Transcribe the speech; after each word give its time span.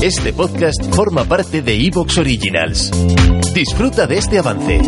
Este 0.00 0.32
podcast 0.32 0.94
forma 0.94 1.24
parte 1.24 1.60
de 1.60 1.74
Evox 1.74 2.18
Originals. 2.18 2.92
Disfruta 3.52 4.06
de 4.06 4.18
este 4.18 4.38
avance. 4.38 4.80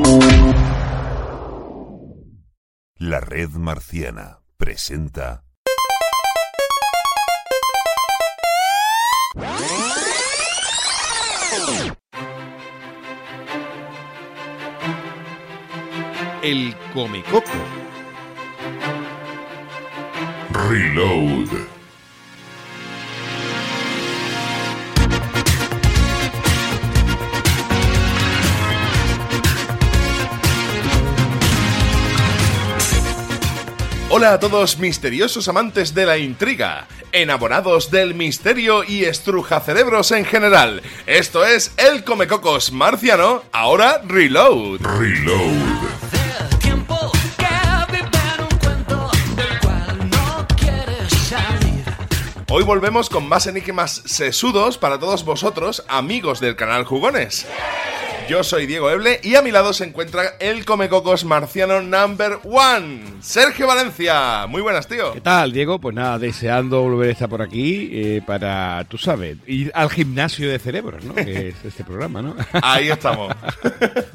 La 2.94 3.18
red 3.18 3.48
marciana 3.50 4.38
presenta 4.56 5.42
El 16.40 16.76
Comecoco. 16.94 17.50
Reload. 20.52 21.79
Hola 34.12 34.32
a 34.32 34.40
todos 34.40 34.80
misteriosos 34.80 35.46
amantes 35.46 35.94
de 35.94 36.04
la 36.04 36.18
intriga, 36.18 36.88
enamorados 37.12 37.92
del 37.92 38.16
misterio 38.16 38.82
y 38.82 39.04
estrujacerebros 39.04 40.10
en 40.10 40.24
general. 40.24 40.82
Esto 41.06 41.46
es 41.46 41.72
El 41.76 42.02
Comecocos 42.02 42.72
Marciano, 42.72 43.44
ahora 43.52 44.02
Reload. 44.04 44.80
Reload. 44.80 46.00
Hoy 52.48 52.64
volvemos 52.64 53.08
con 53.08 53.28
más 53.28 53.46
enigmas 53.46 54.02
sesudos 54.06 54.76
para 54.76 54.98
todos 54.98 55.24
vosotros, 55.24 55.84
amigos 55.86 56.40
del 56.40 56.56
canal 56.56 56.84
Jugones. 56.84 57.46
Yo 58.30 58.44
soy 58.44 58.66
Diego 58.66 58.88
Eble 58.88 59.18
y 59.24 59.34
a 59.34 59.42
mi 59.42 59.50
lado 59.50 59.72
se 59.72 59.82
encuentra 59.82 60.36
el 60.38 60.64
Comecocos 60.64 61.24
Marciano 61.24 61.82
number 61.82 62.38
one, 62.44 63.02
Sergio 63.20 63.66
Valencia. 63.66 64.46
Muy 64.46 64.62
buenas, 64.62 64.86
tío. 64.86 65.14
¿Qué 65.14 65.20
tal, 65.20 65.50
Diego? 65.52 65.80
Pues 65.80 65.96
nada, 65.96 66.16
deseando 66.16 66.80
volver 66.80 67.08
a 67.08 67.12
estar 67.12 67.28
por 67.28 67.42
aquí 67.42 67.90
eh, 67.92 68.22
para, 68.24 68.84
tú 68.88 68.98
sabes, 68.98 69.36
ir 69.48 69.72
al 69.74 69.90
gimnasio 69.90 70.48
de 70.48 70.60
cerebros, 70.60 71.02
¿no? 71.02 71.12
Que 71.12 71.48
es 71.48 71.56
este 71.64 71.82
programa, 71.82 72.22
¿no? 72.22 72.36
Ahí 72.62 72.88
estamos. 72.88 73.34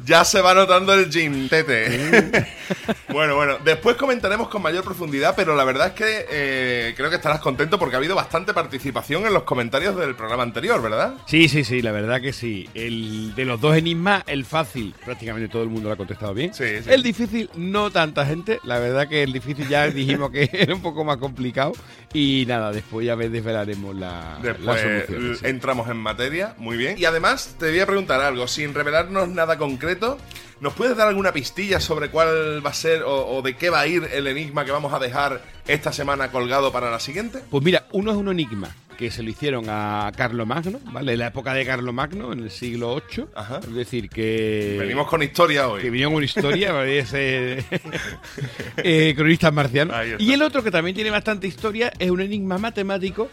ya 0.06 0.24
se 0.24 0.40
va 0.40 0.54
notando 0.54 0.94
el 0.94 1.10
gym, 1.12 1.50
tete. 1.50 2.48
bueno, 3.10 3.36
bueno, 3.36 3.58
después 3.66 3.98
comentaremos 3.98 4.48
con 4.48 4.62
mayor 4.62 4.86
profundidad, 4.86 5.34
pero 5.36 5.58
la 5.58 5.66
verdad 5.66 5.88
es 5.88 5.94
que 5.94 6.26
eh, 6.32 6.94
creo 6.96 7.10
que 7.10 7.18
estarás 7.18 7.42
contento 7.42 7.78
porque 7.78 7.98
ha 7.98 8.00
habido 8.00 8.16
bastante 8.16 8.54
participación 8.54 9.26
en 9.26 9.34
los 9.34 9.44
comentarios 9.44 9.98
del 9.98 10.16
programa 10.16 10.44
anterior, 10.44 10.82
¿verdad? 10.82 11.16
Sí, 11.26 11.50
sí, 11.50 11.66
sí, 11.66 11.82
la 11.82 11.92
verdad 11.92 12.22
que 12.22 12.32
sí. 12.32 12.70
El 12.74 13.36
de 13.36 13.44
los 13.44 13.60
dos 13.60 13.76
enigmas, 13.76 14.05
el 14.28 14.46
fácil, 14.46 14.94
prácticamente 15.04 15.50
todo 15.50 15.64
el 15.64 15.70
mundo 15.70 15.90
lo 15.90 15.94
ha 15.94 15.98
contestado 15.98 16.34
bien. 16.34 16.54
Sí, 16.54 16.66
sí. 16.84 16.90
El 16.90 17.02
difícil, 17.04 17.50
no 17.56 17.90
tanta 17.92 18.26
gente. 18.26 18.60
La 18.64 18.80
verdad 18.80 19.08
que 19.08 19.24
el 19.24 19.34
difícil 19.34 19.68
ya 19.68 19.88
dijimos 19.90 20.32
que 20.32 20.50
era 20.54 20.74
un 20.74 20.82
poco 20.82 21.04
más 21.04 21.18
complicado. 21.18 21.74
Y 22.14 22.46
nada, 22.48 22.72
después 22.72 23.06
ya 23.06 23.16
desvelaremos 23.16 23.96
la, 23.96 24.38
Después 24.42 24.66
las 24.66 24.82
soluciones. 24.82 25.40
sí. 25.40 25.46
entramos 25.48 25.90
en 25.90 25.98
materia, 25.98 26.56
muy 26.58 26.78
bien. 26.78 26.98
Y 26.98 27.06
además 27.06 27.56
te 27.60 27.70
voy 27.70 27.80
a 27.80 27.86
preguntar 27.86 28.22
algo, 28.22 28.48
sin 28.48 28.74
revelarnos 28.74 29.28
nada 29.30 29.58
concreto, 29.58 30.18
¿nos 30.62 30.74
puedes 30.74 30.96
dar 30.96 31.08
alguna 31.08 31.34
pistilla 31.34 31.80
sobre 31.80 32.10
cuál 32.10 32.66
va 32.66 32.70
a 32.70 32.74
ser 32.74 33.04
o, 33.04 33.28
o 33.38 33.42
de 33.42 33.56
qué 33.58 33.70
va 33.70 33.82
a 33.82 33.88
ir 33.88 34.08
el 34.14 34.28
enigma 34.28 34.64
que 34.66 34.72
vamos 34.72 34.94
a 34.94 35.00
dejar 35.00 35.42
esta 35.68 35.92
semana 35.92 36.32
colgado 36.32 36.72
para 36.72 36.90
la 36.92 37.00
siguiente? 37.00 37.40
Pues 37.50 37.64
mira, 37.64 37.88
uno 37.92 38.12
es 38.12 38.18
un 38.18 38.30
enigma 38.30 38.74
que 38.96 39.12
se 39.12 39.24
lo 39.24 39.30
hicieron 39.30 39.66
a 39.70 40.12
Carlomagno, 40.16 40.80
¿vale? 40.92 41.14
En 41.14 41.20
la 41.20 41.28
época 41.28 41.54
de 41.54 41.66
Carlomagno, 41.66 42.34
en 42.34 42.40
el 42.40 42.52
siglo 42.52 42.96
VIII. 42.96 43.28
Ajá. 43.36 43.60
Es 43.60 43.74
decir, 43.74 44.10
que... 44.10 44.78
Venimos 44.80 45.08
con 45.08 45.22
historia 45.24 45.68
hoy. 45.68 45.82
que 45.82 45.90
vinieron 45.90 46.14
con 46.14 46.24
historia, 46.24 46.72
parece 46.72 47.64
eh, 48.78 49.14
cronistas 49.16 49.54
marcianos. 49.54 49.96
Y 50.20 50.34
el 50.34 50.42
otro 50.42 50.64
que 50.64 50.72
también 50.72 50.96
tiene 50.96 51.10
bastante 51.10 51.48
historia 51.48 51.92
es 52.00 52.10
un 52.10 52.22
enigma 52.22 52.58
matemático 52.58 53.30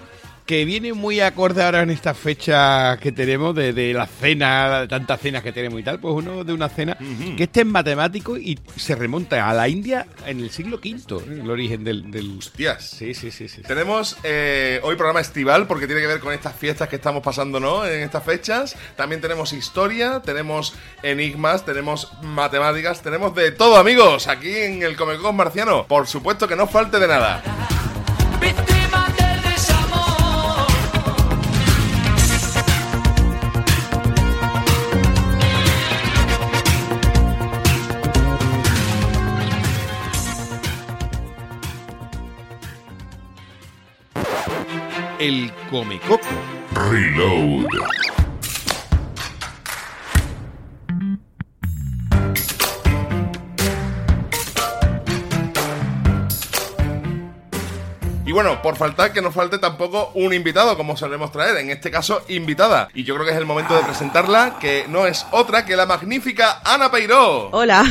que 0.47 0.65
viene 0.65 0.93
muy 0.93 1.21
acorde 1.21 1.63
ahora 1.63 1.83
en 1.83 1.91
estas 1.91 2.17
fechas 2.17 2.99
que 2.99 3.13
tenemos 3.13 3.55
de, 3.55 3.73
de 3.73 3.93
la 3.95 4.07
cena, 4.07 4.81
de 4.81 4.89
tantas 4.89 5.21
cenas 5.21 5.43
que 5.43 5.53
tenemos 5.53 5.81
y 5.81 5.83
tal. 5.83 6.01
Pues 6.01 6.15
uno 6.15 6.45
de 6.45 6.53
una 6.53 6.69
cena 6.69 6.97
que 7.37 7.45
este 7.45 7.61
es 7.61 7.67
matemático 7.67 8.37
y 8.37 8.59
se 8.77 8.95
remonta 8.95 9.49
a 9.49 9.55
la 9.55 9.69
India 9.69 10.07
en 10.27 10.41
el 10.41 10.51
siglo 10.51 10.77
V, 10.77 11.41
el 11.41 11.51
origen 11.51 11.85
del... 11.85 12.11
del... 12.11 12.39
Hostias. 12.39 12.91
Sí, 12.91 13.15
sí, 13.15 13.31
sí, 13.31 13.49
sí. 13.49 13.63
Tenemos 13.63 14.17
eh, 14.25 14.81
hoy 14.83 14.97
programa 14.97 15.21
estival 15.21 15.67
porque 15.67 15.87
tiene 15.87 16.01
que 16.01 16.07
ver 16.07 16.21
con 16.21 16.33
estas 16.33 16.57
fiestas 16.57 16.89
que 16.89 16.97
estamos 16.97 17.23
pasando, 17.23 17.61
¿no? 17.61 17.87
En 17.87 18.01
estas 18.01 18.25
fechas. 18.25 18.77
También 18.97 19.21
tenemos 19.21 19.53
historia, 19.53 20.21
tenemos 20.21 20.75
enigmas, 21.03 21.65
tenemos 21.65 22.13
matemáticas, 22.23 23.03
tenemos 23.03 23.35
de 23.35 23.53
todo, 23.53 23.77
amigos, 23.77 24.29
aquí 24.29 24.55
en 24.55 24.83
el 24.83 24.97
Comecocos 24.97 25.35
Marciano. 25.35 25.87
Por 25.87 26.07
supuesto 26.07 26.49
que 26.49 26.57
no 26.57 26.67
falte 26.67 26.99
de 26.99 27.09
nada. 27.09 27.43
El 45.23 45.53
Comecoco. 45.71 46.27
Reload. 46.91 47.69
Y 58.27 58.33
bueno, 58.33 58.61
por 58.63 58.75
faltar 58.75 59.13
que 59.13 59.23
nos 59.23 59.33
falte 59.33 59.59
tampoco 59.59 60.11
un 60.15 60.35
invitado, 60.35 60.77
como 60.77 60.97
solemos 60.97 61.31
traer, 61.31 61.57
en 61.59 61.71
este 61.71 61.93
caso 61.93 62.25
invitada. 62.27 62.89
Y 62.93 63.05
yo 63.05 63.15
creo 63.15 63.25
que 63.25 63.31
es 63.31 63.39
el 63.39 63.47
momento 63.47 63.77
de 63.77 63.85
presentarla, 63.85 64.57
que 64.61 64.87
no 64.89 65.07
es 65.07 65.25
otra 65.31 65.65
que 65.65 65.77
la 65.77 65.87
magnífica 65.87 66.61
Ana 66.65 66.91
Peiró. 66.91 67.49
Hola, 67.53 67.85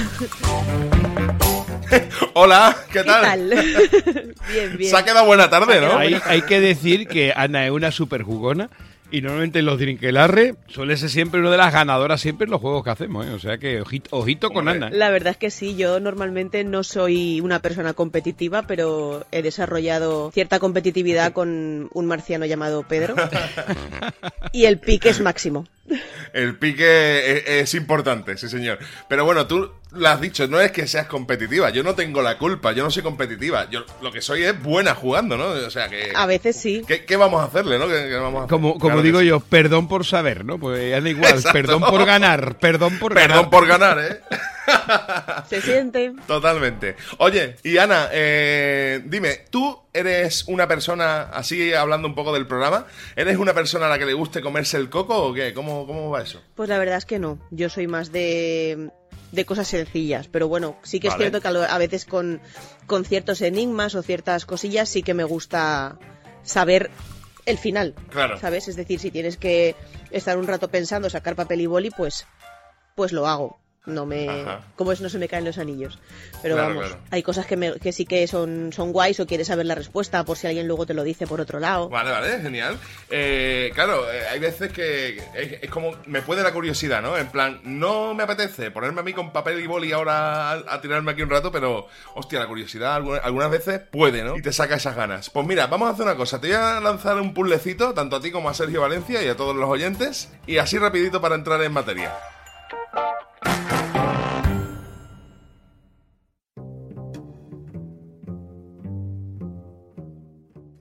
Hola, 2.33 2.75
¿qué 2.87 2.99
¿qué 2.99 3.03
tal? 3.03 3.21
tal? 3.21 3.49
bien, 4.51 4.77
bien. 4.77 4.89
Se 4.89 4.97
ha 4.97 5.03
quedado 5.03 5.25
buena 5.25 5.49
tarde, 5.49 5.81
¿no? 5.81 5.97
Hay, 5.97 6.17
hay 6.25 6.41
que 6.43 6.59
decir 6.59 7.07
que 7.07 7.33
Ana 7.35 7.65
es 7.65 7.71
una 7.71 7.91
super 7.91 8.23
jugona 8.23 8.69
y 9.11 9.21
normalmente 9.21 9.59
en 9.59 9.65
los 9.65 9.77
Drinkelarre 9.77 10.55
suele 10.67 10.95
ser 10.95 11.09
siempre 11.09 11.41
una 11.41 11.51
de 11.51 11.57
las 11.57 11.73
ganadoras 11.73 12.21
siempre 12.21 12.45
en 12.45 12.51
los 12.51 12.61
juegos 12.61 12.83
que 12.83 12.91
hacemos, 12.91 13.25
¿eh? 13.25 13.31
O 13.31 13.39
sea 13.39 13.57
que 13.57 13.81
ojito, 13.81 14.09
ojito 14.15 14.51
con. 14.51 14.69
Ana. 14.69 14.89
La 14.89 15.09
verdad 15.09 15.31
es 15.31 15.37
que 15.37 15.51
sí, 15.51 15.75
yo 15.75 15.99
normalmente 15.99 16.63
no 16.63 16.83
soy 16.83 17.41
una 17.41 17.59
persona 17.59 17.93
competitiva, 17.93 18.63
pero 18.63 19.25
he 19.31 19.41
desarrollado 19.41 20.31
cierta 20.31 20.59
competitividad 20.59 21.33
con 21.33 21.89
un 21.91 22.05
marciano 22.05 22.45
llamado 22.45 22.83
Pedro. 22.83 23.15
y 24.53 24.65
el 24.65 24.79
pique 24.79 25.09
es 25.09 25.19
máximo. 25.19 25.67
El 26.31 26.57
pique 26.57 27.37
es, 27.37 27.47
es 27.47 27.73
importante, 27.73 28.37
sí 28.37 28.47
señor. 28.47 28.79
Pero 29.09 29.25
bueno, 29.25 29.45
tú 29.45 29.71
lo 29.93 30.07
has 30.07 30.21
dicho, 30.21 30.47
no 30.47 30.59
es 30.61 30.71
que 30.71 30.87
seas 30.87 31.07
competitiva, 31.07 31.69
yo 31.69 31.83
no 31.83 31.95
tengo 31.95 32.21
la 32.21 32.37
culpa, 32.37 32.71
yo 32.71 32.83
no 32.83 32.89
soy 32.91 33.03
competitiva, 33.03 33.69
yo 33.69 33.83
lo 34.01 34.11
que 34.11 34.21
soy 34.21 34.43
es 34.43 34.61
buena 34.61 34.95
jugando, 34.95 35.37
¿no? 35.37 35.47
O 35.47 35.69
sea 35.69 35.89
que... 35.89 36.11
A 36.15 36.25
veces 36.25 36.55
sí. 36.55 36.83
¿Qué, 36.87 37.03
qué 37.05 37.17
vamos 37.17 37.41
a 37.41 37.45
hacerle, 37.45 37.77
no? 37.77 37.87
¿Qué- 37.87 38.07
qué 38.09 38.15
vamos 38.15 38.41
a 38.41 38.43
hacer? 38.45 38.49
Como, 38.49 38.73
como 38.73 38.79
Claro 38.93 39.01
digo 39.01 39.19
sí. 39.19 39.25
yo, 39.27 39.39
perdón 39.41 39.87
por 39.87 40.05
saber, 40.05 40.45
¿no? 40.45 40.57
Pues 40.59 40.93
Ana 40.93 41.09
igual, 41.09 41.31
Exacto. 41.35 41.51
perdón 41.53 41.81
por 41.83 42.05
ganar, 42.05 42.57
perdón 42.59 42.99
por 42.99 43.13
Perdón 43.13 43.29
ganar. 43.37 43.49
por 43.49 43.67
ganar, 43.67 43.99
¿eh? 43.99 44.19
Se 45.49 45.61
siente. 45.61 46.13
Totalmente. 46.27 46.95
Oye, 47.17 47.55
y 47.63 47.77
Ana, 47.77 48.07
eh, 48.11 49.01
dime, 49.05 49.45
¿tú 49.49 49.77
eres 49.93 50.45
una 50.47 50.67
persona, 50.67 51.23
así 51.33 51.73
hablando 51.73 52.07
un 52.07 52.15
poco 52.15 52.33
del 52.33 52.47
programa, 52.47 52.85
¿eres 53.15 53.37
una 53.37 53.53
persona 53.53 53.87
a 53.87 53.89
la 53.89 53.99
que 53.99 54.05
le 54.05 54.13
guste 54.13 54.41
comerse 54.41 54.77
el 54.77 54.89
coco 54.89 55.17
o 55.17 55.33
qué? 55.33 55.53
¿Cómo, 55.53 55.85
cómo 55.85 56.09
va 56.09 56.21
eso? 56.21 56.41
Pues 56.55 56.69
la 56.69 56.77
verdad 56.79 56.97
es 56.97 57.05
que 57.05 57.19
no. 57.19 57.39
Yo 57.51 57.69
soy 57.69 57.87
más 57.87 58.11
de, 58.11 58.89
de 59.31 59.45
cosas 59.45 59.67
sencillas. 59.67 60.27
Pero 60.27 60.47
bueno, 60.47 60.77
sí 60.83 60.99
que 60.99 61.07
es 61.07 61.15
cierto 61.15 61.41
que 61.41 61.47
a 61.47 61.77
veces 61.77 62.05
con, 62.05 62.41
con 62.87 63.05
ciertos 63.05 63.41
enigmas 63.41 63.95
o 63.95 64.03
ciertas 64.03 64.45
cosillas 64.45 64.89
sí 64.89 65.03
que 65.03 65.13
me 65.13 65.23
gusta 65.23 65.97
saber 66.43 66.91
el 67.45 67.57
final. 67.57 67.95
Claro. 68.09 68.39
¿Sabes? 68.39 68.67
Es 68.67 68.75
decir, 68.75 68.99
si 68.99 69.11
tienes 69.11 69.37
que 69.37 69.75
estar 70.11 70.37
un 70.37 70.47
rato 70.47 70.69
pensando, 70.69 71.09
sacar 71.09 71.35
papel 71.35 71.61
y 71.61 71.65
boli, 71.65 71.89
pues, 71.91 72.25
pues 72.95 73.11
lo 73.11 73.27
hago. 73.27 73.59
No 73.87 74.05
me, 74.05 74.29
Ajá. 74.29 74.61
como 74.75 74.91
es, 74.91 75.01
no 75.01 75.09
se 75.09 75.17
me 75.17 75.27
caen 75.27 75.43
los 75.43 75.57
anillos. 75.57 75.97
Pero 76.43 76.53
Claro, 76.55 76.75
vamos, 76.75 76.85
claro. 76.89 77.01
hay 77.09 77.23
cosas 77.23 77.47
que, 77.47 77.57
me- 77.57 77.79
que 77.79 77.91
sí 77.91 78.05
que 78.05 78.27
son, 78.27 78.71
son 78.71 78.91
guays 78.91 79.19
o 79.19 79.25
quieres 79.25 79.47
saber 79.47 79.65
la 79.65 79.73
respuesta 79.73 80.23
por 80.23 80.37
si 80.37 80.45
alguien 80.45 80.67
luego 80.67 80.85
te 80.85 80.93
lo 80.93 81.03
dice 81.03 81.25
por 81.25 81.41
otro 81.41 81.59
lado. 81.59 81.89
Vale, 81.89 82.11
vale, 82.11 82.39
genial. 82.41 82.77
Eh, 83.09 83.71
claro, 83.73 84.05
eh, 84.11 84.21
hay 84.29 84.37
veces 84.39 84.71
que 84.71 85.17
es, 85.33 85.63
es 85.63 85.69
como 85.71 85.93
me 86.05 86.21
puede 86.21 86.43
la 86.43 86.53
curiosidad, 86.53 87.01
¿no? 87.01 87.17
En 87.17 87.27
plan, 87.31 87.59
no 87.63 88.13
me 88.13 88.21
apetece 88.21 88.69
ponerme 88.69 88.99
a 88.99 89.03
mí 89.03 89.13
con 89.13 89.31
papel 89.33 89.59
y 89.59 89.65
boli 89.65 89.91
ahora 89.93 90.51
a, 90.51 90.53
a 90.75 90.79
tirarme 90.79 91.13
aquí 91.13 91.23
un 91.23 91.31
rato, 91.31 91.51
pero 91.51 91.87
hostia, 92.13 92.39
la 92.39 92.45
curiosidad 92.47 92.93
alguna- 92.95 93.17
algunas 93.19 93.49
veces 93.49 93.79
puede, 93.79 94.23
¿no? 94.23 94.37
Y 94.37 94.43
te 94.43 94.53
saca 94.53 94.75
esas 94.75 94.95
ganas. 94.95 95.31
Pues 95.31 95.47
mira, 95.47 95.65
vamos 95.65 95.89
a 95.89 95.93
hacer 95.93 96.05
una 96.05 96.15
cosa. 96.15 96.39
Te 96.39 96.49
voy 96.49 96.55
a 96.57 96.79
lanzar 96.81 97.19
un 97.19 97.33
puzzlecito, 97.33 97.95
tanto 97.95 98.17
a 98.17 98.21
ti 98.21 98.29
como 98.29 98.47
a 98.47 98.53
Sergio 98.53 98.81
Valencia 98.81 99.23
y 99.23 99.27
a 99.27 99.35
todos 99.35 99.55
los 99.55 99.67
oyentes, 99.67 100.29
y 100.45 100.57
así 100.59 100.77
rapidito 100.77 101.19
para 101.19 101.33
entrar 101.33 101.59
en 101.63 101.71
materia. 101.73 102.13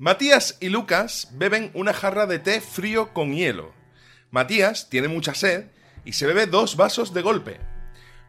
Matías 0.00 0.56
y 0.61 0.70
Lucas 0.70 1.29
beben 1.32 1.70
una 1.75 1.93
jarra 1.93 2.25
de 2.25 2.38
té 2.38 2.62
frío 2.62 3.12
con 3.12 3.35
hielo. 3.35 3.75
Matías 4.31 4.88
tiene 4.88 5.08
mucha 5.08 5.35
sed 5.35 5.67
y 6.06 6.14
se 6.14 6.26
bebe 6.26 6.47
dos 6.47 6.76
vasos 6.76 7.12
de 7.12 7.20
golpe. 7.20 7.61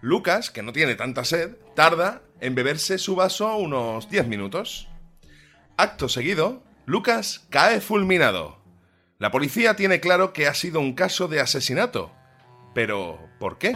Lucas, 0.02 0.52
que 0.52 0.64
no 0.64 0.74
tiene 0.74 0.96
tanta 0.96 1.24
sed, 1.24 1.56
tarda 1.74 2.24
en 2.42 2.56
beberse 2.56 2.98
su 2.98 3.16
vaso 3.16 3.56
unos 3.56 4.10
10 4.10 4.28
minutos. 4.28 4.90
Acto 5.78 6.10
seguido, 6.10 6.62
Lucas 6.86 7.48
cae 7.50 7.80
fulminado. 7.80 8.58
La 9.18 9.32
policía 9.32 9.78
tiene 9.78 10.02
claro 10.02 10.34
que 10.34 10.48
ha 10.48 10.54
sido 10.54 10.82
un 10.82 10.92
caso 10.92 11.30
de 11.30 11.40
asesinato. 11.40 12.12
Pero, 12.76 13.18
¿por 13.40 13.58
qué? 13.58 13.72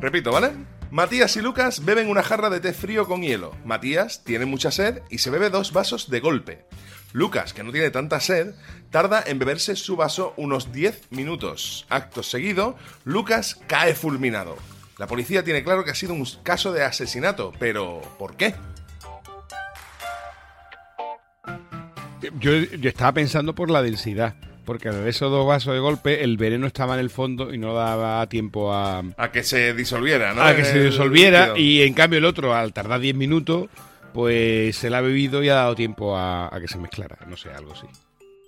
Repito, 0.00 0.32
¿vale? 0.32 0.73
Matías 0.94 1.36
y 1.36 1.40
Lucas 1.40 1.84
beben 1.84 2.08
una 2.08 2.22
jarra 2.22 2.50
de 2.50 2.60
té 2.60 2.72
frío 2.72 3.08
con 3.08 3.22
hielo. 3.22 3.50
Matías 3.64 4.22
tiene 4.22 4.44
mucha 4.44 4.70
sed 4.70 5.02
y 5.10 5.18
se 5.18 5.28
bebe 5.28 5.50
dos 5.50 5.72
vasos 5.72 6.08
de 6.08 6.20
golpe. 6.20 6.66
Lucas, 7.12 7.52
que 7.52 7.64
no 7.64 7.72
tiene 7.72 7.90
tanta 7.90 8.20
sed, 8.20 8.54
tarda 8.90 9.20
en 9.26 9.40
beberse 9.40 9.74
su 9.74 9.96
vaso 9.96 10.34
unos 10.36 10.70
10 10.70 11.10
minutos. 11.10 11.84
Acto 11.88 12.22
seguido, 12.22 12.76
Lucas 13.02 13.58
cae 13.66 13.96
fulminado. 13.96 14.56
La 14.96 15.08
policía 15.08 15.42
tiene 15.42 15.64
claro 15.64 15.84
que 15.84 15.90
ha 15.90 15.96
sido 15.96 16.14
un 16.14 16.24
caso 16.44 16.72
de 16.72 16.84
asesinato, 16.84 17.52
pero 17.58 18.00
¿por 18.16 18.36
qué? 18.36 18.54
Yo, 22.38 22.52
yo 22.52 22.88
estaba 22.88 23.10
pensando 23.14 23.52
por 23.56 23.68
la 23.68 23.82
densidad. 23.82 24.36
Porque 24.64 24.88
al 24.88 25.06
esos 25.06 25.30
dos 25.30 25.46
vasos 25.46 25.74
de 25.74 25.80
golpe, 25.80 26.24
el 26.24 26.36
veneno 26.36 26.66
estaba 26.66 26.94
en 26.94 27.00
el 27.00 27.10
fondo 27.10 27.52
y 27.52 27.58
no 27.58 27.74
daba 27.74 28.26
tiempo 28.28 28.72
a, 28.72 29.02
A 29.16 29.30
que 29.30 29.42
se 29.42 29.74
disolviera, 29.74 30.32
¿no? 30.34 30.42
a 30.42 30.54
que 30.56 30.64
se 30.64 30.82
disolviera. 30.84 31.52
Y 31.56 31.82
en 31.82 31.94
cambio 31.94 32.18
el 32.18 32.24
otro, 32.24 32.54
al 32.54 32.72
tardar 32.72 33.00
10 33.00 33.14
minutos, 33.14 33.68
pues 34.12 34.76
se 34.76 34.90
la 34.90 34.98
ha 34.98 35.00
bebido 35.00 35.42
y 35.42 35.48
ha 35.48 35.54
dado 35.54 35.74
tiempo 35.74 36.16
a, 36.16 36.54
a 36.54 36.60
que 36.60 36.68
se 36.68 36.78
mezclara. 36.78 37.18
No 37.28 37.36
sé, 37.36 37.50
algo 37.50 37.72
así. 37.72 37.86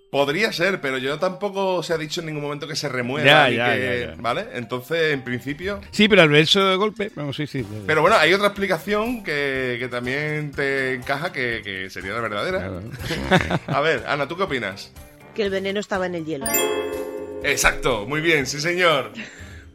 Podría 0.08 0.52
ser, 0.52 0.80
pero 0.80 0.96
yo 0.98 1.18
tampoco 1.18 1.82
se 1.82 1.92
ha 1.92 1.98
dicho 1.98 2.20
en 2.20 2.26
ningún 2.26 2.42
momento 2.44 2.68
que 2.68 2.76
se 2.76 2.88
remueva. 2.88 3.26
Ya, 3.26 3.50
ya, 3.50 3.74
que- 3.74 4.06
ya. 4.16 4.22
¿Vale? 4.22 4.46
Entonces, 4.54 5.12
en 5.12 5.22
principio. 5.22 5.80
Sí, 5.90 6.08
pero 6.08 6.22
al 6.22 6.28
beber 6.28 6.44
eso 6.44 6.64
de 6.64 6.76
golpe, 6.76 7.10
vamos, 7.16 7.36
sí, 7.36 7.46
sí. 7.48 7.66
Pero 7.86 8.00
bueno, 8.02 8.16
hay 8.16 8.32
otra 8.32 8.46
explicación 8.46 9.24
que, 9.24 9.76
que 9.80 9.88
también 9.88 10.52
te 10.52 10.94
encaja 10.94 11.32
que, 11.32 11.60
que 11.62 11.90
sería 11.90 12.12
la 12.12 12.20
verdadera. 12.20 12.58
Claro. 12.60 12.80
A 13.66 13.80
ver, 13.80 14.04
Ana, 14.06 14.28
¿tú 14.28 14.36
qué 14.36 14.44
opinas? 14.44 14.92
Que 15.36 15.42
el 15.42 15.50
veneno 15.50 15.80
estaba 15.80 16.06
en 16.06 16.14
el 16.14 16.24
hielo. 16.24 16.46
Exacto, 17.42 18.06
muy 18.06 18.22
bien, 18.22 18.46
sí 18.46 18.58
señor. 18.58 19.12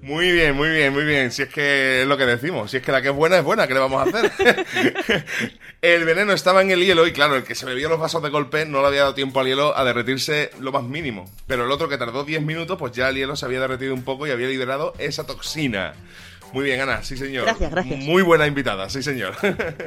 Muy 0.01 0.31
bien, 0.31 0.55
muy 0.55 0.69
bien, 0.69 0.91
muy 0.91 1.03
bien. 1.03 1.31
Si 1.31 1.43
es 1.43 1.49
que 1.49 2.01
es 2.01 2.07
lo 2.07 2.17
que 2.17 2.25
decimos, 2.25 2.71
si 2.71 2.77
es 2.77 2.83
que 2.83 2.91
la 2.91 3.03
que 3.03 3.09
es 3.09 3.15
buena 3.15 3.37
es 3.37 3.43
buena, 3.43 3.67
¿qué 3.67 3.75
le 3.75 3.79
vamos 3.79 4.01
a 4.01 4.09
hacer? 4.09 4.65
el 5.83 6.03
veneno 6.03 6.33
estaba 6.33 6.63
en 6.63 6.71
el 6.71 6.83
hielo 6.83 7.05
y 7.05 7.11
claro, 7.11 7.35
el 7.35 7.43
que 7.43 7.53
se 7.53 7.67
bebió 7.67 7.89
los 7.89 7.99
vasos 7.99 8.23
de 8.23 8.29
golpe 8.29 8.65
no 8.65 8.81
le 8.81 8.87
había 8.87 9.01
dado 9.01 9.13
tiempo 9.13 9.39
al 9.39 9.45
hielo 9.45 9.77
a 9.77 9.83
derretirse 9.83 10.49
lo 10.59 10.71
más 10.71 10.83
mínimo. 10.83 11.31
Pero 11.45 11.65
el 11.65 11.71
otro 11.71 11.87
que 11.87 11.99
tardó 11.99 12.23
10 12.23 12.41
minutos, 12.41 12.79
pues 12.79 12.93
ya 12.93 13.09
el 13.09 13.15
hielo 13.17 13.35
se 13.35 13.45
había 13.45 13.59
derretido 13.59 13.93
un 13.93 14.03
poco 14.03 14.25
y 14.25 14.31
había 14.31 14.47
liberado 14.47 14.95
esa 14.97 15.27
toxina. 15.27 15.93
Muy 16.53 16.65
bien, 16.65 16.81
Ana, 16.81 17.01
sí 17.03 17.15
señor. 17.15 17.45
Gracias, 17.45 17.71
gracias. 17.71 17.99
Muy 18.03 18.21
buena 18.23 18.45
invitada, 18.45 18.89
sí 18.89 19.01
señor. 19.01 19.33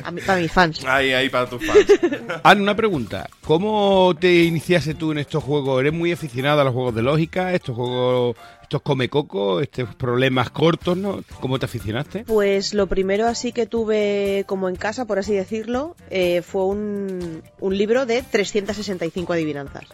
A 0.02 0.12
para 0.26 0.40
mis 0.40 0.52
fans. 0.52 0.84
ahí, 0.86 1.12
ahí 1.12 1.28
para 1.28 1.46
tus 1.46 1.64
fans. 1.64 1.86
Ana, 2.42 2.62
una 2.62 2.76
pregunta. 2.76 3.28
¿Cómo 3.44 4.14
te 4.18 4.44
iniciaste 4.44 4.94
tú 4.94 5.12
en 5.12 5.18
estos 5.18 5.44
juegos? 5.44 5.80
¿Eres 5.80 5.92
muy 5.92 6.12
aficionada 6.12 6.62
a 6.62 6.64
los 6.64 6.74
juegos 6.74 6.94
de 6.94 7.02
lógica? 7.02 7.52
¿Estos 7.52 7.76
juegos, 7.76 8.36
estos 8.62 8.80
come-coco? 8.82 9.60
¿Estos 9.60 9.94
problemas 9.94 10.50
cortos? 10.50 10.96
¿no? 10.96 11.22
¿Cómo 11.40 11.58
te 11.58 11.66
aficionaste? 11.66 12.24
Pues 12.24 12.72
lo 12.72 12.86
primero 12.86 13.26
así 13.26 13.52
que 13.52 13.66
tuve 13.66 14.44
como 14.46 14.68
en 14.68 14.76
casa, 14.76 15.04
por 15.04 15.18
así 15.18 15.34
decirlo, 15.34 15.96
eh, 16.10 16.42
fue 16.42 16.64
un, 16.64 17.42
un 17.60 17.78
libro 17.78 18.06
de 18.06 18.22
365 18.22 19.32
adivinanzas. 19.32 19.84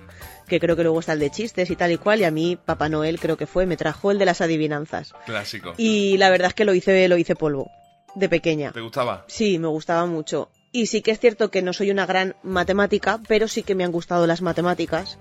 Que 0.51 0.61
creo 0.61 0.77
que 0.77 0.83
luego 0.83 0.99
está 0.99 1.15
el 1.15 1.21
de 1.21 1.31
chistes 1.31 1.71
y 1.71 1.77
tal 1.77 1.93
y 1.93 1.97
cual. 1.97 2.21
Y 2.21 2.25
a 2.25 2.31
mí, 2.31 2.59
Papá 2.63 2.89
Noel 2.89 3.21
creo 3.21 3.37
que 3.37 3.47
fue, 3.47 3.65
me 3.67 3.77
trajo 3.77 4.11
el 4.11 4.19
de 4.19 4.27
las 4.27 4.41
adivinanzas. 4.41 5.15
Clásico. 5.25 5.75
Y 5.79 6.19
la 6.19 6.29
verdad 6.29 6.49
es 6.49 6.55
que 6.55 6.65
lo 6.65 6.75
hice, 6.75 7.09
lo 7.09 7.17
hice 7.17 7.37
polvo. 7.37 7.71
De 8.17 8.29
pequeña. 8.29 8.73
¿Te 8.73 8.81
gustaba? 8.81 9.25
Sí, 9.29 9.61
me 9.61 9.69
gustaba 9.69 10.05
mucho. 10.07 10.51
Y 10.73 10.87
sí 10.87 11.03
que 11.03 11.13
es 11.13 11.21
cierto 11.21 11.53
que 11.53 11.63
no 11.63 11.73
soy 11.73 11.93
una 11.93 12.05
gran 12.05 12.35
matemática, 12.43 13.21
pero 13.29 13.47
sí 13.47 13.63
que 13.63 13.77
me 13.77 13.85
han 13.85 13.93
gustado 13.93 14.27
las 14.27 14.43
matemáticas. 14.43 15.19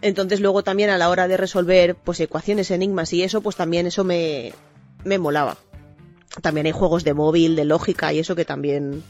Entonces 0.00 0.40
luego 0.40 0.64
también 0.64 0.88
a 0.88 0.96
la 0.96 1.10
hora 1.10 1.28
de 1.28 1.36
resolver 1.36 1.94
pues 1.94 2.18
ecuaciones, 2.20 2.70
enigmas 2.70 3.12
y 3.12 3.22
eso, 3.22 3.42
pues 3.42 3.56
también 3.56 3.86
eso 3.86 4.04
me, 4.04 4.54
me 5.04 5.18
molaba. 5.18 5.58
También 6.40 6.66
hay 6.66 6.72
juegos 6.72 7.04
de 7.04 7.12
móvil, 7.12 7.56
de 7.56 7.66
lógica 7.66 8.12
y 8.12 8.18
eso 8.18 8.34
que 8.34 8.46
también 8.46 9.02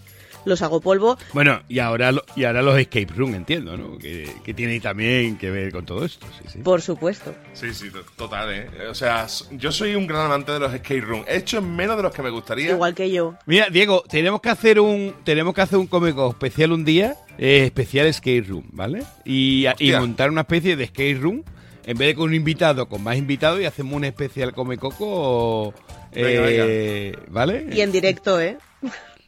los 0.44 0.62
hago 0.62 0.80
polvo. 0.80 1.16
Bueno, 1.32 1.62
y 1.68 1.78
ahora, 1.78 2.12
lo- 2.12 2.24
y 2.36 2.44
ahora 2.44 2.62
los 2.62 2.78
escape 2.78 3.12
room, 3.14 3.34
entiendo, 3.34 3.76
¿no? 3.76 3.98
Que, 3.98 4.28
que 4.44 4.54
tiene 4.54 4.78
también 4.80 5.36
que 5.38 5.50
ver 5.50 5.72
con 5.72 5.84
todo 5.86 6.04
esto. 6.04 6.26
Sí, 6.40 6.48
sí. 6.54 6.58
Por 6.60 6.80
supuesto. 6.82 7.34
Sí, 7.52 7.72
sí, 7.74 7.90
to- 7.90 8.04
total, 8.16 8.52
¿eh? 8.52 8.68
O 8.90 8.94
sea, 8.94 9.26
yo 9.52 9.70
soy 9.72 9.94
un 9.94 10.06
gran 10.06 10.26
amante 10.26 10.52
de 10.52 10.58
los 10.60 10.72
skate 10.72 11.04
room. 11.04 11.24
He 11.28 11.36
hecho 11.38 11.60
menos 11.62 11.96
de 11.96 12.02
los 12.02 12.12
que 12.14 12.22
me 12.22 12.30
gustaría. 12.30 12.70
Igual 12.70 12.94
que 12.94 13.10
yo. 13.10 13.34
Mira, 13.46 13.68
Diego, 13.70 14.02
tenemos 14.08 14.40
que 14.40 14.48
hacer 14.50 14.80
un 14.80 15.14
tenemos 15.24 15.54
que 15.54 15.60
hacer 15.62 15.78
un 15.78 15.86
comeco 15.86 16.30
especial 16.30 16.72
un 16.72 16.84
día, 16.84 17.16
eh, 17.38 17.64
especial 17.64 18.12
skate 18.12 18.46
room, 18.48 18.64
¿vale? 18.72 19.02
Y, 19.24 19.66
y 19.78 19.92
montar 19.92 20.30
una 20.30 20.42
especie 20.42 20.76
de 20.76 20.86
skate 20.86 21.20
room 21.20 21.42
en 21.84 21.98
vez 21.98 22.08
de 22.08 22.14
con 22.14 22.28
un 22.28 22.34
invitado, 22.34 22.88
con 22.88 23.02
más 23.02 23.16
invitados 23.16 23.60
y 23.60 23.64
hacemos 23.64 23.94
un 23.94 24.04
especial 24.04 24.52
comecoco, 24.52 25.74
Venga, 26.14 26.44
eh, 26.46 27.16
¿vale? 27.28 27.66
Y 27.72 27.80
en 27.80 27.90
directo, 27.90 28.40
¿eh? 28.40 28.56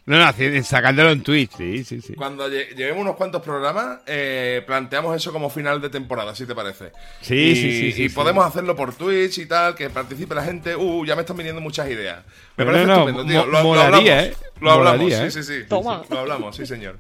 No, 0.07 0.19
no, 0.19 0.63
sacándolo 0.65 1.13
en 1.13 1.23
Twitch, 1.23 1.53
sí, 1.57 1.83
sí, 1.83 2.03
sí. 2.03 2.13
Cuando 2.15 2.47
lle- 2.51 2.75
llevemos 2.77 3.01
unos 3.01 3.17
cuantos 3.17 3.41
programas, 3.41 4.01
eh, 4.07 4.63
planteamos 4.67 5.17
eso 5.17 5.33
como 5.33 5.49
final 5.49 5.81
de 5.81 5.89
temporada, 5.89 6.35
si 6.35 6.45
te 6.45 6.55
parece. 6.55 6.93
Sí, 7.23 7.35
y, 7.35 7.57
sí, 7.57 7.63
sí, 7.73 7.93
sí, 7.93 8.03
Y 8.05 8.09
sí. 8.11 8.15
podemos 8.15 8.45
hacerlo 8.45 8.77
por 8.77 8.95
Twitch 8.95 9.39
y 9.39 9.47
tal, 9.47 9.75
que 9.75 9.89
participe 9.89 10.35
la 10.35 10.45
gente. 10.45 10.77
Uh, 10.77 11.07
ya 11.07 11.15
me 11.17 11.23
están 11.23 11.39
viniendo 11.39 11.63
muchas 11.63 11.89
ideas. 11.89 12.23
Me 12.59 12.67
No, 12.67 12.71
parece 12.73 12.87
no, 12.87 12.93
no, 12.97 13.01
estupendo, 13.09 13.25
tío. 13.33 13.47
Lo, 13.47 13.53
lo 13.53 13.63
molaría, 13.65 14.19
hablamos. 14.19 14.37
¿eh? 14.37 14.37
Lo 14.61 14.71
hablamos, 14.73 15.01
Molaría, 15.01 15.27
¿eh? 15.27 15.31
sí, 15.31 15.43
sí, 15.43 15.61
sí. 15.61 15.65
Toma. 15.69 16.03
Lo 16.11 16.19
hablamos, 16.19 16.55
sí, 16.55 16.67
señor. 16.67 16.99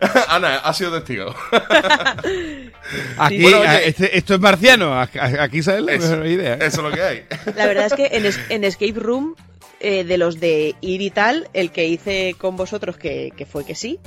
Ana, 0.28 0.56
ha 0.56 0.72
sido 0.72 0.92
testigo. 0.92 1.34
Aquí, 3.18 3.42
Bueno, 3.42 3.58
oye. 3.60 3.68
a- 3.68 3.82
este- 3.82 4.16
esto 4.16 4.34
es 4.34 4.40
marciano, 4.40 4.98
aquí 5.00 5.62
sale 5.62 5.82
la 5.82 5.92
eso, 5.92 6.10
mejor 6.10 6.26
idea. 6.26 6.54
¿eh? 6.54 6.58
eso 6.62 6.78
es 6.78 6.82
lo 6.84 6.90
que 6.90 7.02
hay. 7.02 7.24
La 7.54 7.66
verdad 7.66 7.86
es 7.86 7.92
que 7.94 8.06
en, 8.16 8.26
es- 8.26 8.40
en 8.48 8.64
Escape 8.64 8.94
Room, 8.96 9.34
eh, 9.80 10.04
de 10.04 10.18
los 10.18 10.40
de 10.40 10.74
ir 10.80 11.00
y 11.02 11.10
tal, 11.10 11.48
el 11.52 11.70
que 11.70 11.86
hice 11.86 12.34
con 12.38 12.56
vosotros, 12.56 12.96
que, 12.96 13.32
que 13.36 13.46
fue 13.46 13.64
que 13.66 13.74
sí, 13.74 13.98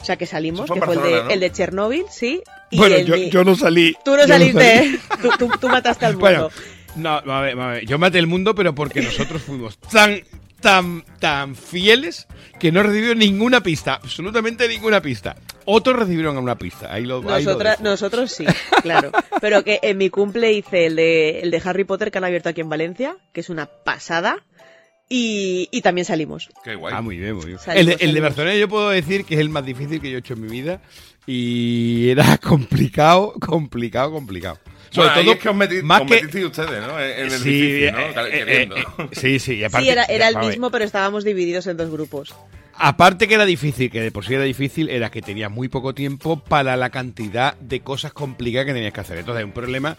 o 0.00 0.04
sea, 0.04 0.16
que 0.16 0.26
salimos, 0.26 0.66
fue 0.66 0.80
que 0.80 0.84
fue 0.86 0.94
el 0.96 1.02
de, 1.02 1.22
¿no? 1.24 1.30
el 1.30 1.40
de 1.40 1.52
Chernobyl, 1.52 2.04
sí. 2.10 2.42
Y 2.70 2.76
Bueno, 2.78 2.96
el 2.96 3.06
yo, 3.06 3.14
yo 3.16 3.44
no 3.44 3.54
salí. 3.54 3.94
Tú 4.04 4.16
no 4.16 4.26
saliste, 4.26 4.76
salí. 4.76 4.94
¿eh? 4.96 5.00
tú, 5.22 5.28
tú- 5.38 5.58
tú 5.60 5.68
mataste 5.68 6.06
al 6.06 6.14
mundo. 6.14 6.20
Bueno, 6.26 6.50
no, 6.96 7.32
a 7.32 7.40
ver, 7.40 7.58
a 7.58 7.66
ver, 7.68 7.86
yo 7.86 7.98
maté 7.98 8.18
el 8.18 8.26
mundo, 8.26 8.54
pero 8.54 8.74
porque 8.74 9.00
nosotros 9.00 9.42
fuimos 9.42 9.78
tan, 9.78 10.20
tan, 10.60 11.04
tan 11.20 11.54
fieles 11.54 12.26
que 12.58 12.72
no 12.72 12.82
recibió 12.82 13.14
ninguna 13.14 13.62
pista, 13.62 13.94
absolutamente 13.94 14.66
ninguna 14.68 15.00
pista. 15.00 15.36
Otros 15.64 15.96
recibieron 15.96 16.36
una 16.36 16.56
pista, 16.58 16.92
ahí 16.92 17.04
lo, 17.06 17.18
ahí 17.18 17.44
lo 17.44 17.52
Nosotras- 17.52 17.78
dejo. 17.78 17.90
nosotros 17.90 18.32
sí, 18.32 18.44
claro. 18.82 19.12
Pero 19.40 19.62
que 19.62 19.78
en 19.82 19.96
mi 19.98 20.10
cumple 20.10 20.52
hice 20.52 20.86
el 20.86 20.96
de, 20.96 21.40
el 21.40 21.52
de 21.52 21.62
Harry 21.64 21.84
Potter 21.84 22.10
que 22.10 22.18
han 22.18 22.24
abierto 22.24 22.48
aquí 22.48 22.60
en 22.60 22.68
Valencia, 22.68 23.16
que 23.32 23.40
es 23.40 23.48
una 23.50 23.66
pasada. 23.66 24.42
Y, 25.14 25.68
y 25.70 25.82
también 25.82 26.06
salimos. 26.06 26.48
Qué 26.64 26.74
guay. 26.74 26.94
Ah, 26.96 27.02
muy 27.02 27.18
bien, 27.18 27.34
muy 27.34 27.44
bien. 27.44 27.58
Salimos, 27.58 27.80
el, 27.80 27.86
de, 27.86 27.92
el 27.92 27.98
de 27.98 28.06
salimos. 28.06 28.22
Barcelona 28.30 28.56
yo 28.56 28.68
puedo 28.68 28.88
decir 28.88 29.26
que 29.26 29.34
es 29.34 29.40
el 29.40 29.50
más 29.50 29.66
difícil 29.66 30.00
que 30.00 30.10
yo 30.10 30.16
he 30.16 30.20
hecho 30.20 30.32
en 30.32 30.40
mi 30.40 30.48
vida 30.48 30.80
y 31.26 32.08
era 32.08 32.38
complicado, 32.42 33.34
complicado, 33.38 34.10
complicado. 34.10 34.58
Sobre 34.90 35.08
Bueno, 35.08 35.22
todo, 35.22 35.32
es 35.34 35.38
que 35.40 35.48
os 35.50 35.56
meti- 35.56 35.82
más 35.82 36.00
os 36.00 36.06
que... 36.06 36.14
metisteis 36.14 36.44
ustedes, 36.46 36.86
¿no? 36.86 36.98
En 36.98 37.26
el 37.26 37.30
Sí, 37.30 37.50
difícil, 37.50 37.92
¿no? 37.92 37.98
eh, 38.00 38.12
eh, 38.32 38.68
eh, 38.70 39.08
sí, 39.12 39.38
sí, 39.38 39.54
y 39.56 39.64
aparte- 39.64 39.84
Sí, 39.84 39.90
era, 39.90 40.04
era 40.04 40.28
el 40.28 40.38
mismo, 40.38 40.70
pero 40.70 40.84
estábamos 40.86 41.24
divididos 41.24 41.66
en 41.66 41.76
dos 41.76 41.90
grupos. 41.90 42.34
Aparte 42.74 43.28
que 43.28 43.34
era 43.34 43.44
difícil, 43.44 43.90
que 43.90 44.00
de 44.00 44.10
por 44.10 44.24
sí 44.24 44.32
era 44.34 44.44
difícil, 44.44 44.88
era 44.88 45.10
que 45.10 45.20
tenía 45.20 45.50
muy 45.50 45.68
poco 45.68 45.94
tiempo 45.94 46.42
para 46.42 46.74
la 46.76 46.88
cantidad 46.88 47.54
de 47.58 47.80
cosas 47.80 48.14
complicadas 48.14 48.66
que 48.66 48.72
tenías 48.72 48.92
que 48.94 49.00
hacer. 49.00 49.18
Entonces, 49.18 49.44
un 49.44 49.52
problema 49.52 49.98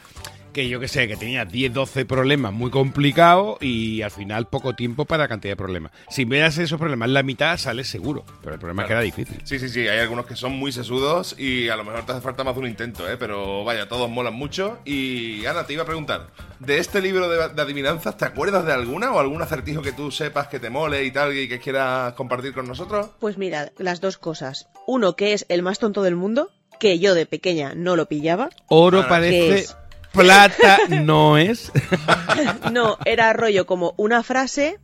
que 0.54 0.70
yo 0.70 0.80
que 0.80 0.88
sé, 0.88 1.08
que 1.08 1.18
tenía 1.18 1.46
10, 1.46 1.74
12 1.74 2.06
problemas 2.06 2.54
muy 2.54 2.70
complicados 2.72 3.58
y 3.62 4.02
al 4.02 4.12
final 4.12 4.48
poco 4.48 4.74
tiempo 4.74 5.06
para 5.06 5.24
la 5.24 5.28
cantidad 5.28 5.54
de 5.54 5.58
problemas. 5.58 5.92
Si 6.10 6.26
veas 6.26 6.58
esos 6.58 6.80
problemas 6.80 7.10
la 7.10 7.24
mitad, 7.24 7.58
sales 7.58 7.88
seguro. 7.88 8.24
Pero 8.42 8.54
el 8.54 8.60
problema 8.60 8.84
es 8.84 8.88
que 8.88 8.94
era 8.94 9.02
difícil. 9.02 9.42
Sí, 9.44 9.60
sí, 9.60 9.68
sí, 9.70 9.88
hay 9.88 10.00
algunos 10.00 10.26
que 10.26 10.36
son 10.36 10.54
muy 10.54 10.72
sesudos 10.72 11.36
y 11.38 11.70
a 11.70 11.76
lo 11.76 11.84
mejor 11.84 12.06
te 12.06 12.12
hace 12.14 12.22
falta 12.22 12.44
más 12.44 12.54
de 12.56 12.62
un 12.62 12.68
intento, 12.68 13.10
¿eh? 13.10 13.18
Pero 13.18 13.64
vaya, 13.64 13.88
todos 13.88 14.10
molan 14.10 14.36
mucho. 14.36 14.78
Y 14.86 15.46
Ana, 15.46 15.66
te 15.66 15.74
iba 15.74 15.84
a 15.84 15.88
preguntar, 15.88 16.28
de 16.60 16.78
este 16.78 17.02
libro 17.02 17.28
de, 17.30 17.50
de 17.54 17.62
adivinanzas, 17.62 18.16
¿te 18.18 18.26
acuerdas 18.26 18.66
de 18.66 18.74
alguna 18.74 19.12
o 19.12 19.20
algún 19.20 19.42
acertijo 19.42 19.82
que 19.82 19.92
tú 19.92 20.12
sepas 20.12 20.48
que 20.48 20.60
te 20.60 20.70
mole 20.70 21.04
y 21.04 21.12
tal 21.12 21.36
y 21.36 21.50
que 21.50 21.60
quieras 21.60 22.14
compartir 22.14 22.54
con 22.54 22.68
nosotros? 22.68 23.08
Pues 23.20 23.38
mira, 23.38 23.72
las 23.78 24.02
dos 24.02 24.18
cosas. 24.18 24.68
Uno 24.86 25.16
que 25.16 25.34
es 25.34 25.46
el 25.50 25.64
más 25.64 25.80
tonto 25.80 26.04
del 26.04 26.16
mundo, 26.16 26.52
que 26.80 27.00
yo 27.00 27.16
de 27.16 27.26
pequeña 27.26 27.74
no 27.76 27.96
lo 27.96 28.08
pillaba. 28.08 28.50
Oro 28.68 29.00
Ah, 29.00 29.04
¿Qué 29.04 29.10
parece, 29.10 29.56
es? 29.56 29.78
Plata 30.14 30.80
no 30.90 31.38
es. 31.38 31.72
No, 32.72 32.98
era 33.06 33.34
rollo 33.34 33.66
como 33.66 33.94
una 33.98 34.24
frase 34.24 34.80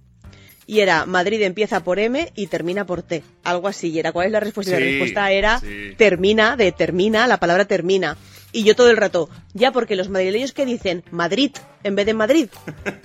y 0.67 0.81
era 0.81 1.05
Madrid 1.05 1.41
empieza 1.41 1.83
por 1.83 1.97
M 1.97 2.31
y 2.35 2.47
termina 2.47 2.85
por 2.85 3.01
T. 3.01 3.23
Algo 3.43 3.67
así. 3.67 3.89
Y 3.89 3.99
era 3.99 4.11
¿cuál 4.11 4.27
es 4.27 4.31
la 4.31 4.39
respuesta? 4.39 4.75
Sí, 4.75 4.79
la 4.79 4.89
respuesta 4.89 5.31
era 5.31 5.59
sí. 5.59 5.95
termina, 5.97 6.55
de 6.55 6.71
termina, 6.71 7.25
la 7.27 7.37
palabra 7.37 7.65
termina. 7.65 8.17
Y 8.51 8.63
yo 8.63 8.75
todo 8.75 8.89
el 8.89 8.97
rato, 8.97 9.29
ya 9.53 9.71
porque 9.71 9.95
los 9.95 10.09
madrileños 10.09 10.53
que 10.53 10.65
dicen 10.65 11.03
Madrid 11.11 11.51
en 11.83 11.95
vez 11.95 12.05
de 12.05 12.13
Madrid. 12.13 12.49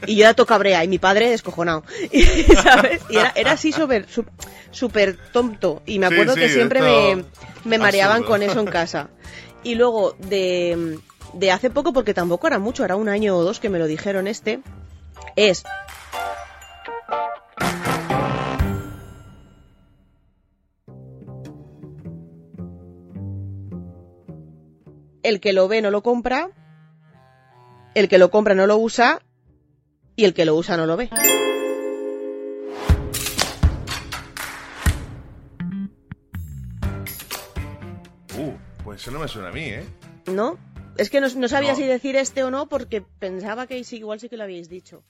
Y 0.06 0.16
yo 0.16 0.24
era 0.24 0.34
tocabrea 0.34 0.84
y 0.84 0.88
mi 0.88 0.98
padre 0.98 1.30
descojonado. 1.30 1.84
Y, 2.12 2.22
¿Sabes? 2.22 3.02
Y 3.08 3.16
era, 3.16 3.32
era 3.34 3.52
así 3.52 3.72
súper 3.72 4.06
súper 4.70 5.16
tonto. 5.32 5.82
Y 5.86 5.98
me 5.98 6.06
acuerdo 6.06 6.34
sí, 6.34 6.40
que 6.40 6.48
siempre 6.50 6.82
me, 6.82 7.24
me 7.64 7.78
mareaban 7.78 8.24
con 8.24 8.42
eso 8.42 8.60
en 8.60 8.66
casa. 8.66 9.08
Y 9.62 9.74
luego 9.76 10.16
de, 10.18 10.98
de 11.34 11.52
hace 11.52 11.70
poco, 11.70 11.92
porque 11.92 12.14
tampoco 12.14 12.46
era 12.46 12.58
mucho, 12.58 12.84
era 12.84 12.96
un 12.96 13.08
año 13.08 13.36
o 13.36 13.42
dos 13.42 13.60
que 13.60 13.68
me 13.68 13.78
lo 13.78 13.86
dijeron 13.86 14.26
este, 14.26 14.60
es 15.36 15.64
el 25.22 25.40
que 25.40 25.52
lo 25.52 25.68
ve 25.68 25.82
no 25.82 25.90
lo 25.90 26.02
compra, 26.02 26.50
el 27.94 28.08
que 28.08 28.18
lo 28.18 28.30
compra 28.30 28.54
no 28.54 28.66
lo 28.66 28.76
usa 28.76 29.20
y 30.16 30.24
el 30.24 30.34
que 30.34 30.44
lo 30.44 30.54
usa 30.54 30.76
no 30.76 30.86
lo 30.86 30.96
ve. 30.96 31.10
Uh, 38.36 38.52
pues 38.84 39.00
eso 39.00 39.10
no 39.10 39.18
me 39.20 39.28
suena 39.28 39.48
a 39.48 39.52
mí, 39.52 39.64
¿eh? 39.64 39.84
¿No? 40.26 40.58
Es 40.96 41.10
que 41.10 41.20
no, 41.20 41.28
no 41.28 41.48
sabía 41.48 41.72
No. 41.72 41.76
si 41.76 41.84
decir 41.84 42.16
este 42.16 42.44
o 42.44 42.50
no 42.50 42.68
porque 42.68 43.02
pensaba 43.02 43.66
que 43.66 43.82
sí, 43.84 43.96
igual 43.96 44.20
sí 44.20 44.28
que 44.28 44.36
lo 44.36 44.44
habíais 44.44 44.68
dicho. 44.68 45.04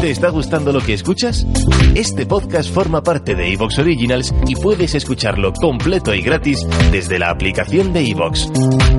¿Te 0.00 0.10
está 0.10 0.30
gustando 0.30 0.72
lo 0.72 0.80
que 0.80 0.94
escuchas? 0.94 1.46
Este 1.94 2.24
podcast 2.24 2.72
forma 2.72 3.02
parte 3.02 3.34
de 3.34 3.52
Evox 3.52 3.78
Originals 3.80 4.32
y 4.46 4.54
puedes 4.56 4.94
escucharlo 4.94 5.52
completo 5.52 6.14
y 6.14 6.22
gratis 6.22 6.66
desde 6.90 7.18
la 7.18 7.28
aplicación 7.28 7.92
de 7.92 8.08
Evox. 8.08 8.48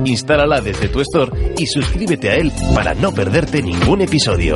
Instálala 0.04 0.60
desde 0.60 0.88
tu 0.88 1.00
store 1.00 1.54
y 1.58 1.66
suscríbete 1.66 2.30
a 2.30 2.36
él 2.36 2.52
para 2.72 2.94
no 2.94 3.12
perderte 3.12 3.62
ningún 3.62 4.02
episodio. 4.02 4.54